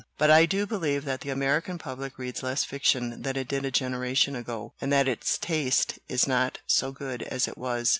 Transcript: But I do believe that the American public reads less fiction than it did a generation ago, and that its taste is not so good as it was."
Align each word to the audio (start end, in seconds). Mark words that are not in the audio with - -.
But 0.17 0.31
I 0.31 0.47
do 0.47 0.65
believe 0.65 1.05
that 1.05 1.21
the 1.21 1.29
American 1.29 1.77
public 1.77 2.17
reads 2.17 2.41
less 2.41 2.63
fiction 2.63 3.21
than 3.21 3.37
it 3.37 3.47
did 3.47 3.65
a 3.65 3.69
generation 3.69 4.35
ago, 4.35 4.73
and 4.81 4.91
that 4.91 5.07
its 5.07 5.37
taste 5.37 5.99
is 6.09 6.25
not 6.27 6.57
so 6.65 6.91
good 6.91 7.21
as 7.21 7.47
it 7.47 7.55
was." 7.55 7.87